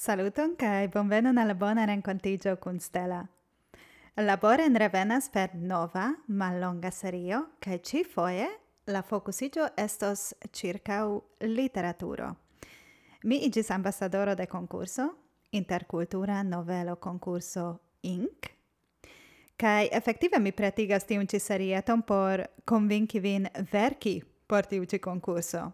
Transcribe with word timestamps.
Saluton 0.00 0.56
kai 0.56 0.88
bonvenon 0.88 1.36
alla 1.36 1.54
bona 1.54 1.84
renkontigio 1.84 2.56
con 2.56 2.78
Stella. 2.78 3.28
Laboren 4.14 4.74
revenas 4.74 5.28
per 5.28 5.54
nova, 5.54 6.16
mallonga 6.26 6.90
serio, 6.90 7.50
kai 7.58 7.82
ci 7.82 8.02
foie 8.02 8.46
la 8.84 9.02
focusigio 9.02 9.76
estos 9.76 10.34
circau 10.50 11.22
literaturo. 11.40 12.36
Mi 13.24 13.44
igis 13.44 13.70
ambassadoro 13.70 14.34
de 14.34 14.46
concurso, 14.46 15.16
intercultura 15.50 16.42
novelo 16.42 16.96
concurso 16.96 17.80
INC, 18.00 18.56
kai 19.56 19.86
effettive 19.92 20.38
mi 20.38 20.52
pretigas 20.52 21.04
tiun 21.04 21.26
ci 21.26 21.38
serieton 21.38 22.00
por 22.00 22.48
convinci 22.64 23.20
vin 23.20 23.46
verki 23.70 24.24
por 24.46 24.64
tiu 24.64 24.84
ci 24.84 24.98
concurso. 24.98 25.72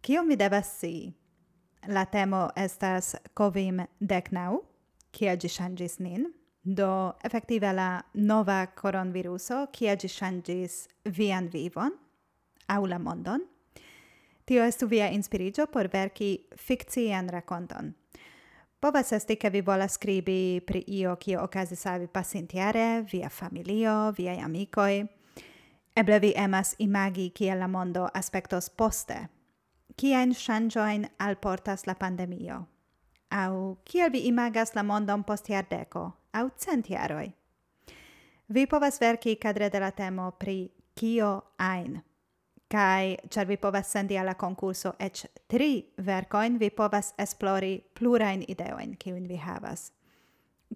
Kio 0.00 0.22
mi 0.22 0.36
devas 0.36 0.78
sii? 0.78 1.23
La 1.86 2.04
temo 2.04 2.48
estas 2.56 3.14
covim 3.34 3.82
decnau, 4.00 4.62
kia 5.12 5.36
gi 5.36 5.48
changis 5.48 5.98
nin, 6.00 6.30
do 6.62 7.12
effettive 7.22 7.72
la 7.72 8.02
nova 8.14 8.66
coronaviruso, 8.74 9.66
kia 9.72 9.96
gi 9.96 10.08
changis 10.08 10.88
vian 11.04 11.48
vivon, 11.48 11.92
au 12.68 12.86
la 12.86 12.98
mondon. 12.98 13.44
Tio 14.44 14.64
estu 14.64 14.86
via 14.86 15.10
inspirigio 15.10 15.66
por 15.66 15.88
verki 15.92 16.46
fictien 16.56 17.28
raconton. 17.28 17.94
Povas 18.80 19.12
esti 19.12 19.36
che 19.36 19.50
vi 19.50 19.60
vola 19.60 19.88
scribi 19.88 20.60
pri 20.64 20.84
io 20.86 21.16
kio 21.16 21.42
okazis 21.42 21.86
al 21.86 22.00
vi 22.00 22.06
pasintiare, 22.06 23.04
via 23.10 23.28
familio, 23.28 24.10
via 24.12 24.32
amicoi. 24.44 25.06
Eble 25.92 26.18
vi 26.18 26.32
emas 26.34 26.74
imagi 26.78 27.30
kiel 27.30 27.58
la 27.58 27.66
mondo 27.66 28.08
aspectos 28.12 28.68
poste. 28.70 29.33
kiajn 29.96 30.34
al 30.76 31.08
alportas 31.18 31.86
la 31.86 31.94
pandemio? 31.94 32.66
Au 33.30 33.78
kiel 33.84 34.10
vi 34.10 34.26
imagas 34.26 34.74
la 34.74 34.82
mondon 34.82 35.24
post 35.24 35.48
jardeko 35.48 36.12
Au 36.32 36.50
cent 36.56 36.86
jaroj? 36.90 37.32
Vi 38.48 38.66
povas 38.66 39.00
verki 39.00 39.36
kadre 39.36 39.70
de 39.70 39.80
la 39.80 39.90
temo 39.90 40.30
pri 40.30 40.70
kio 40.94 41.42
ein. 41.58 42.02
Kaj 42.68 43.16
ĉar 43.30 43.46
vi 43.46 43.56
povas 43.56 43.90
sendi 43.92 44.18
al 44.18 44.26
la 44.26 44.34
konkurso 44.34 44.92
tri 45.46 45.84
verkoin, 45.96 46.58
vi 46.58 46.70
povas 46.70 47.14
esplori 47.18 47.80
plurajn 47.94 48.44
ideojn 48.48 48.96
kiujn 48.96 49.28
vi 49.28 49.36
havas. 49.36 49.92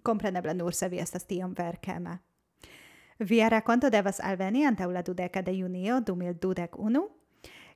Compreneble 0.03 0.55
nur 0.55 0.75
se 0.75 0.89
vi 0.89 0.99
estas 0.99 1.25
tiom 1.25 1.55
verkema. 1.59 2.19
Via 3.19 3.49
rakonto 3.49 3.91
devas 3.91 4.21
alveni 4.21 4.65
antaŭ 4.67 4.93
la 4.93 5.03
dudeca 5.03 5.43
de 5.43 5.53
junio 5.53 6.01
2021 6.01 7.18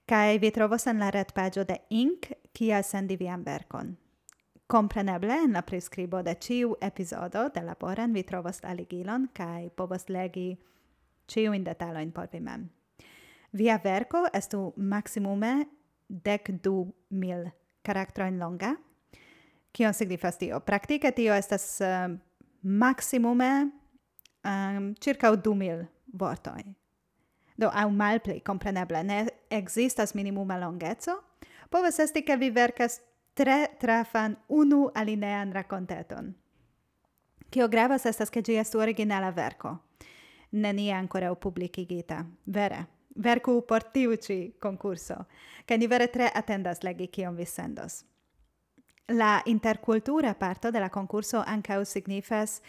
Kaj 0.07 0.39
vetrovos 0.43 0.87
en 0.91 0.99
la 0.99 1.11
retpaĝo 1.15 1.63
de 1.65 1.77
Ink 1.95 2.33
kiel 2.53 2.83
sendi 2.83 3.17
vian 3.17 3.45
verkon. 3.47 3.95
Kompreneble 4.67 5.37
en 5.45 5.53
la 5.55 5.63
priskribo 5.63 6.23
de 6.23 6.35
ĉiu 6.35 6.75
epizodo 6.81 7.49
de 7.55 7.63
laboren 7.63 8.13
vi 8.13 8.23
trovos 8.27 8.63
la 8.65 8.73
ligilon 8.75 9.29
kaj 9.35 9.71
povos 9.77 10.09
legi 10.09 10.57
ĉiujn 11.29 11.65
detalojn 11.65 12.11
por 12.13 12.29
vi 12.33 12.41
mem. 12.41 12.67
Via 13.53 13.79
verko 13.85 14.25
estu 14.33 14.73
maximume 14.77 15.67
dek 16.09 16.51
du 16.65 16.87
mil 17.11 17.47
karaktrojn 17.85 18.39
longa. 18.41 18.75
Kion 19.73 19.95
signifas 19.95 20.39
tio? 20.39 20.61
Praktike 20.61 21.13
tio 21.13 21.35
estas 21.35 21.81
uh, 21.81 22.11
maksimume 22.63 23.51
eh, 24.45 24.51
um, 24.51 24.93
ĉirkaŭ 25.01 25.37
du 25.45 25.55
mil 25.55 25.87
vortoj. 26.13 26.63
Do 27.57 27.69
aŭ 27.69 27.89
malpli, 27.93 28.41
kompreneble, 28.45 29.03
ne 29.05 29.19
existas 29.53 30.15
minimuma 30.15 30.59
longezo. 30.59 31.23
Povas 31.69 31.99
esti 31.99 32.23
che 32.23 32.37
vi 32.37 32.51
vercas 32.51 33.01
tre 33.35 33.77
trafan 33.79 34.37
unu 34.49 34.91
alinean 34.95 35.53
raconteton. 35.53 36.35
Cio 37.51 37.69
gravas 37.69 38.05
estas 38.05 38.31
che 38.31 38.41
gi 38.41 38.57
estu 38.57 38.79
originala 38.79 39.31
verco. 39.31 39.79
Nenia 40.51 40.97
ancora 40.97 41.35
publicigita. 41.35 42.27
Vere 42.45 43.01
verku 43.15 43.63
por 43.67 43.83
tiu 43.83 44.17
ci 44.17 44.55
concurso, 44.59 45.27
ca 45.65 45.77
ni 45.77 45.87
vere 45.87 46.09
tre 46.09 46.31
attendas 46.33 46.83
legi 46.83 47.09
cion 47.11 47.37
vi 47.37 47.45
sendos. 47.45 48.05
La 49.07 49.43
intercultura 49.45 50.35
parto 50.35 50.71
de 50.71 50.81
la 50.81 50.89
concurso 50.89 51.43
ancau 51.45 51.85
signifas 51.85 52.61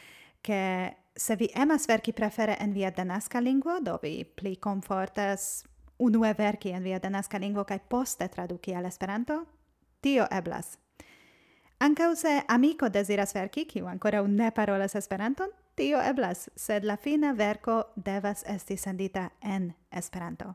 che 0.41 0.97
se 1.15 1.35
vi 1.35 1.49
emas 1.53 1.85
verki 1.85 2.11
prefere 2.11 2.57
en 2.59 2.73
via 2.73 2.91
danasca 2.91 3.39
lingua, 3.39 3.79
do 3.79 3.99
vi 4.01 4.25
pli 4.25 4.57
comfortas 4.57 5.63
unue 6.03 6.33
verki 6.37 6.71
en 6.75 6.83
via 6.83 6.99
denaska 6.99 7.39
lingvo 7.39 7.63
kaj 7.63 7.79
poste 7.89 8.27
traduki 8.27 8.75
al 8.75 8.85
Esperanto? 8.85 9.45
Tio 10.01 10.27
eblas. 10.31 10.77
Ankaŭ 11.83 12.15
se 12.15 12.41
amiko 12.47 12.89
deziras 12.89 13.33
verki, 13.35 13.65
kiu 13.67 13.87
ankoraŭ 13.91 14.25
ne 14.27 14.51
parolas 14.55 14.95
Esperanton, 14.95 15.49
tio 15.75 16.01
eblas, 16.03 16.49
sed 16.55 16.83
la 16.87 16.95
fina 16.97 17.33
verko 17.33 17.81
devas 17.95 18.43
esti 18.47 18.77
sendita 18.77 19.29
en 19.41 19.73
Esperanto. 19.91 20.53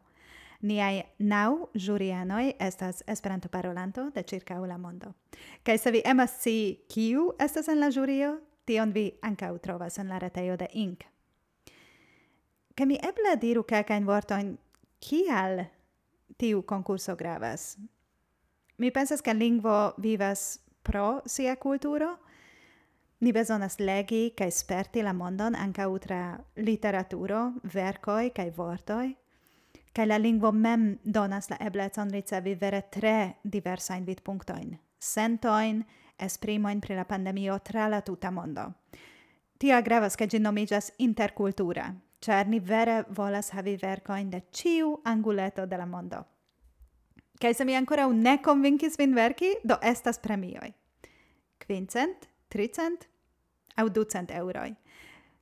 Niai 0.60 1.02
nau 1.18 1.68
jurianoi 1.74 2.54
estas 2.58 3.02
Esperanto 3.06 3.48
parolanto 3.48 4.10
de 4.10 4.24
circa 4.24 4.58
la 4.66 4.78
mondo. 4.78 5.14
Kai 5.62 5.78
se 5.78 5.90
vi 5.90 6.02
emas 6.04 6.30
si 6.42 6.84
kiu 6.88 7.32
estas 7.38 7.68
en 7.68 7.80
la 7.80 7.90
jurio, 7.90 8.40
tion 8.66 8.92
vi 8.92 9.12
ankaŭ 9.22 9.58
trovas 9.58 9.98
en 9.98 10.08
la 10.08 10.18
retejo 10.18 10.56
de 10.56 10.68
Inc. 10.72 11.04
Ke 12.74 12.86
mi 12.86 12.98
eble 13.02 13.36
diru 13.40 13.62
kelkajn 13.62 14.06
vortojn 14.06 14.56
kial 15.00 15.64
tiu 16.38 16.62
concurso 16.62 17.16
gravas. 17.16 17.76
Mi 18.78 18.90
pensas 18.90 19.22
ke 19.22 19.34
lingvo 19.34 19.94
vivas 19.98 20.60
pro 20.82 21.20
sia 21.26 21.56
kulturo, 21.56 22.16
Ni 23.18 23.32
bezonas 23.34 23.80
legi 23.80 24.30
kaj 24.38 24.50
sperti 24.54 25.02
la 25.02 25.12
mondon 25.12 25.56
ankaŭ 25.58 25.88
tra 25.98 26.38
literaturo, 26.62 27.40
verkoj 27.74 28.30
kaj 28.30 28.52
vortoj. 28.54 29.08
Kaj 29.92 30.06
la 30.06 30.18
lingvo 30.22 30.52
mem 30.52 30.84
donas 31.02 31.50
la 31.50 31.58
eblecon 31.60 32.12
ricevi 32.14 32.54
vere 32.54 32.84
tre 32.94 33.40
diversajn 33.42 34.04
vidpunktojn, 34.06 34.76
sentojn, 34.98 35.82
esprimojn 36.18 36.80
pri 36.80 36.94
la 36.94 37.04
pandemio 37.04 37.58
tra 37.58 37.88
la 37.88 38.00
tuta 38.06 38.30
mondo. 38.30 38.68
Tia 39.58 39.80
gravas 39.82 40.14
ke 40.14 40.30
ĝi 40.30 40.38
nomiĝas 40.38 40.92
interkultura, 40.98 41.88
char 42.20 42.48
ni 42.48 42.60
vere 42.60 43.04
volas 43.08 43.50
havi 43.54 43.76
vercoin 43.76 44.30
de 44.30 44.42
ciu 44.50 45.00
anguleto 45.04 45.66
de 45.66 45.76
la 45.76 45.86
mondo. 45.86 46.24
Kaj 47.40 47.54
se 47.54 47.64
mi 47.64 47.76
ancora 47.76 48.06
ne 48.06 48.38
convinkis 48.42 48.98
vin 48.98 49.14
verki, 49.14 49.54
do 49.64 49.78
estas 49.82 50.18
premioi. 50.18 50.74
Quincent, 51.58 52.26
tricent, 52.48 53.06
au 53.76 53.88
ducent 53.88 54.30
euroi. 54.30 54.74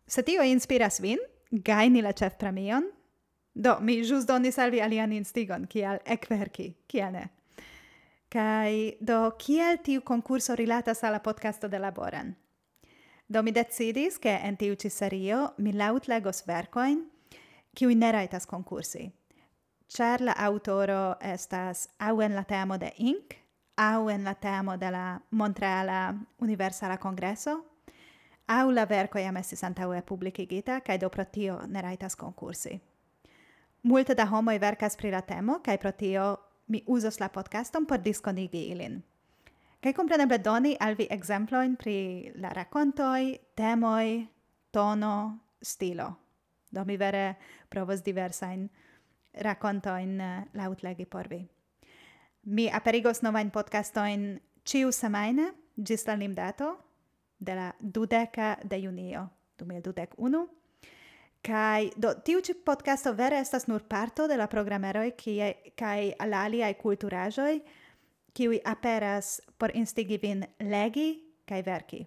Se 0.06 0.22
tio 0.22 0.42
inspiras 0.42 1.00
vin, 1.00 1.18
gaini 1.50 2.02
la 2.02 2.12
cef 2.12 2.36
premion, 2.36 2.84
do 3.54 3.78
mi 3.80 4.02
jus 4.04 4.26
donis 4.26 4.58
al 4.58 4.70
vi 4.70 4.80
alian 4.80 5.12
instigon, 5.12 5.66
kial 5.66 5.98
ekverki, 6.04 6.74
kial 6.86 7.12
ne. 7.12 7.28
Kai, 8.28 8.96
do 9.00 9.30
kiel 9.38 9.78
tiu 9.82 10.02
concurso 10.02 10.54
rilatas 10.54 11.04
alla 11.04 11.20
podcasto 11.20 11.68
de 11.68 11.78
laboran? 11.78 12.36
Donde 13.28 13.52
decidís 13.52 14.18
que 14.18 14.30
en 14.30 14.56
tiu 14.56 14.76
ĉi 14.78 14.90
serio 14.90 15.52
mi 15.58 15.72
laŭt 15.72 16.06
legos 16.08 16.44
verkoin 16.46 17.00
kiuj 17.74 17.94
ne 17.98 18.12
rajtas 18.12 18.46
konkursi. 18.46 19.08
Ĉar 19.90 20.22
la 20.22 20.34
aŭtoro 20.46 21.16
estas 21.20 21.88
aŭ 21.98 22.20
en 22.22 22.34
la 22.34 22.44
temo 22.44 22.78
de 22.78 22.92
Inc., 22.98 23.34
aŭ 23.76 24.08
en 24.10 24.24
la 24.24 24.34
temo 24.34 24.76
de 24.76 24.90
la 24.90 25.20
Montreala 25.30 26.14
Universala 26.40 26.96
Kongreso, 26.96 27.58
aŭ 28.46 28.70
la 28.70 28.86
verko 28.86 29.18
jam 29.18 29.36
estis 29.36 29.64
antaŭe 29.66 30.00
publikigita 30.06 30.80
kaj 30.80 30.98
do 31.02 31.10
pro 31.10 31.24
tio 31.24 31.58
ne 31.66 31.82
rajtas 31.82 32.14
konkursi. 32.14 32.78
Multe 33.82 34.14
da 34.14 34.26
homoj 34.26 34.58
verkas 34.58 34.96
pri 34.96 35.10
la 35.10 35.20
temo 35.20 35.60
kaj 35.62 35.76
pro 35.78 35.92
tio 35.92 36.36
mi 36.66 36.82
uzos 36.86 37.20
la 37.20 37.28
podcaston 37.28 37.86
por 37.86 37.98
diskonigi 37.98 38.64
ilin. 38.72 39.02
Kaj 39.80 39.92
kompreneble 39.92 40.38
doni 40.40 40.72
al 40.80 40.96
vi 40.96 41.06
ekzemplojn 41.10 41.76
pri 41.76 41.98
la 42.40 42.48
rakontoj, 42.56 43.36
temoj, 43.54 44.26
tono, 44.72 45.38
stilo. 45.60 46.08
Do 46.70 46.84
mi 46.84 46.96
vere 46.96 47.36
provos 47.68 48.02
diversajn 48.02 48.66
rakontojn 49.44 50.20
eh, 50.20 50.44
lautlegi 50.54 51.06
por 51.06 51.28
vi. 51.28 51.42
Mi 52.42 52.68
aperigos 52.72 53.22
novajn 53.22 53.50
podcastojn 53.50 54.26
ciu 54.64 54.92
semaine, 54.92 55.52
gis 55.76 56.06
la 56.06 56.16
limdato 56.16 56.72
de 57.38 57.54
la 57.54 57.70
dudeka 57.80 58.56
de 58.64 58.80
junio, 58.80 59.28
du 59.58 59.66
mil 59.66 59.82
dudek 59.82 60.14
unu. 60.16 60.46
Kai 61.42 61.90
do 61.96 62.14
tiu 62.24 62.40
ci 62.40 62.54
podcasto 62.54 63.12
vere 63.14 63.38
estas 63.38 63.68
nur 63.68 63.84
parto 63.86 64.26
de 64.26 64.36
la 64.36 64.46
programeroi 64.46 65.12
kie 65.16 65.52
kai 65.76 66.14
al 66.18 66.32
aliaj 66.34 66.74
kulturaĵoj 66.80 67.60
kiu 68.36 68.52
aperas 68.64 69.40
por 69.58 69.70
instigi 69.74 70.18
vin 70.22 70.44
legi 70.60 71.08
kai 71.48 71.62
verki. 71.62 72.06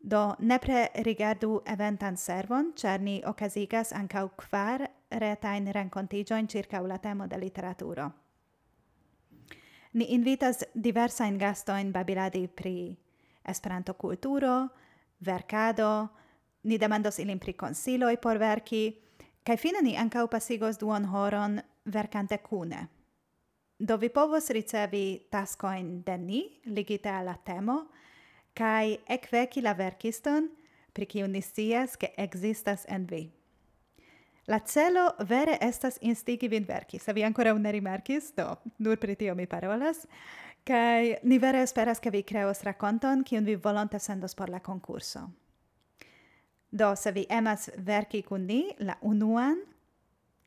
Do 0.00 0.34
nepre 0.38 0.88
rigardu 1.04 1.60
eventan 1.66 2.16
servon, 2.16 2.72
char 2.74 3.00
ni 3.00 3.20
okazigas 3.26 3.92
ancau 3.92 4.30
kvar 4.36 4.88
retain 5.10 5.68
rencontigioin 5.72 6.48
circa 6.48 6.80
la 6.80 6.98
temo 6.98 7.26
de 7.26 7.38
literaturo. 7.38 8.10
Ni 9.92 10.06
invitas 10.14 10.64
diversain 10.74 11.38
gastoin 11.38 11.92
babiladi 11.92 12.48
pri 12.48 12.98
esperanto 13.44 13.94
culturo, 13.94 14.68
vercado, 15.26 16.10
ni 16.62 16.78
demandos 16.78 17.18
ilin 17.18 17.38
pri 17.38 17.54
consiloi 17.54 18.16
por 18.16 18.38
verki, 18.38 19.02
kai 19.44 19.56
fine 19.56 19.82
ni 19.82 19.96
ancau 19.96 20.28
pasigos 20.28 20.78
duon 20.78 21.04
horon 21.04 21.60
vercante 21.84 22.38
cune. 22.38 22.99
Do 23.80 23.96
vi 23.96 24.10
povos 24.12 24.50
ricevi 24.50 25.26
taskoin 25.30 26.02
de 26.04 26.18
ni, 26.18 26.40
ligite 26.66 27.08
alla 27.08 27.32
temo, 27.34 27.86
kai 28.52 28.98
ekveki 29.08 29.62
la 29.64 29.72
verkiston, 29.72 30.50
pri 30.92 31.06
kiu 31.08 31.28
ni 31.28 31.40
scias, 31.40 31.94
ke 31.96 32.10
existas 32.20 32.84
en 32.92 33.06
vi. 33.08 33.22
La 34.52 34.58
celo 34.68 35.06
vere 35.24 35.54
estas 35.64 35.96
instigi 36.02 36.48
vin 36.52 36.66
verki, 36.68 36.98
se 36.98 37.12
vi 37.16 37.24
ancora 37.24 37.54
un 37.54 37.64
rimarkis, 37.64 38.34
do 38.36 38.58
nur 38.78 38.98
pri 39.00 39.16
tio 39.16 39.34
mi 39.34 39.46
parolas, 39.46 40.04
kai 40.64 41.16
ni 41.22 41.38
vere 41.38 41.62
esperas 41.62 42.00
ke 42.00 42.10
vi 42.10 42.22
kreos 42.22 42.60
rakonton, 42.68 43.24
kiun 43.24 43.48
vi 43.48 43.56
volonte 43.56 43.98
sendos 43.98 44.34
por 44.34 44.50
la 44.50 44.60
concurso. 44.60 45.24
Do, 46.70 46.92
se 46.96 47.12
vi 47.12 47.24
emas 47.30 47.70
verki 47.78 48.20
kun 48.22 48.44
ni, 48.46 48.74
la 48.78 48.98
unuan, 49.00 49.56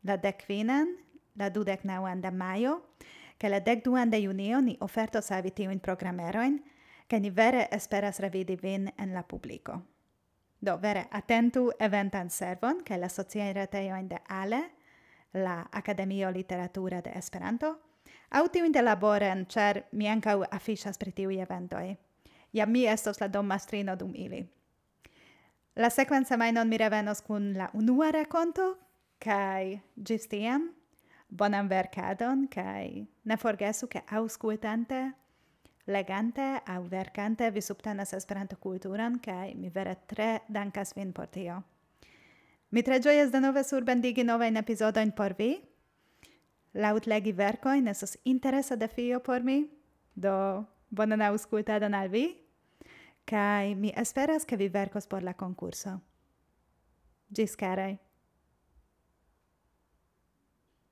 la 0.04 0.18
dekvinan, 0.22 0.94
la 1.36 1.50
dudek 1.50 1.84
nauan 1.84 2.22
de 2.22 2.32
maio, 2.32 2.78
ke 3.44 3.50
la 3.50 3.60
dekduan 3.60 4.10
de 4.10 4.22
junio 4.24 4.62
ni 4.62 4.78
ofertos 4.80 5.30
al 5.32 5.44
tiuin 5.52 5.80
programeroin, 5.80 6.62
programerojn, 6.64 7.22
ni 7.22 7.30
vere 7.30 7.68
esperas 7.72 8.20
revidi 8.20 8.56
vin 8.56 8.88
en 8.98 9.14
la 9.14 9.24
publiko. 9.24 9.82
Do 10.62 10.78
vere 10.78 11.08
attentu 11.12 11.72
eventan 11.80 12.30
servon 12.30 12.80
kaj 12.88 13.00
la 13.00 13.10
sociai 13.10 13.54
reteioin 13.54 14.08
de 14.08 14.18
ALE, 14.30 14.62
la 15.34 15.68
Akademio 15.72 16.32
Literatura 16.32 17.02
de 17.02 17.12
Esperanto, 17.16 17.80
au 18.32 18.48
tiuin 18.48 18.72
de 18.72 18.82
laboren, 18.82 19.46
cer 19.46 19.84
mi 19.92 20.08
ancau 20.08 20.46
afiŝas 20.50 20.98
pri 20.98 21.12
tiui 21.12 21.40
eventoj. 21.40 21.98
Ja 22.54 22.66
mi 22.66 22.86
estos 22.88 23.20
la 23.20 23.28
dommastrino 23.28 23.96
dum 23.96 24.14
ili. 24.16 24.46
La 25.76 25.90
sekvan 25.90 26.26
semajnon 26.26 26.70
mi 26.70 26.78
revenos 26.78 27.22
kun 27.22 27.58
la 27.58 27.70
unua 27.74 28.12
raconto, 28.12 28.78
kaj 29.20 29.82
ĝis 29.98 30.30
tiam 30.30 30.72
bonam 31.34 31.68
vercadon, 31.70 32.48
kai 32.48 33.08
ne 33.26 33.38
forgesu 33.38 33.88
ke 33.90 34.04
auscultante, 34.12 35.02
legante 35.86 36.62
au 36.66 36.86
vercante 36.90 37.50
vi 37.52 37.62
subtenas 37.62 38.14
esperanto 38.14 38.58
culturan, 38.58 39.20
kai 39.20 39.54
mi 39.56 39.70
vere 39.70 39.98
tre 40.08 40.44
dankas 40.48 40.94
vin 40.96 41.14
por 41.14 41.28
tio. 41.28 41.64
Mi 42.70 42.82
tre 42.84 43.00
gioias 43.00 43.32
de 43.32 43.40
nove 43.42 43.64
surbendigi 43.64 44.24
novein 44.24 44.58
episodoin 44.58 45.12
por 45.12 45.36
vi. 45.38 45.62
Laut 46.74 47.06
legi 47.06 47.32
vercoin 47.32 47.88
esos 47.88 48.18
interesa 48.24 48.76
de 48.76 48.88
fio 48.88 49.22
por 49.22 49.44
mi, 49.44 49.70
do 50.16 50.66
bonan 50.90 51.22
auscultadon 51.22 51.94
al 51.94 52.10
vi, 52.10 52.40
kai 53.26 53.76
mi 53.76 53.94
esperas 53.96 54.46
ke 54.46 54.58
vi 54.58 54.70
vercos 54.70 55.08
por 55.08 55.22
la 55.24 55.34
concurso. 55.34 56.02
Gis 57.30 57.56
carai. 57.56 58.03